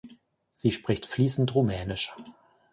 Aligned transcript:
Sie 0.51 0.71
spricht 0.71 1.05
fließend 1.05 1.53
rumänisch. 1.53 2.15